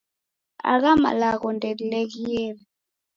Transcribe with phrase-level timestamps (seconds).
[0.71, 2.59] Agha malagho ndeghileghere.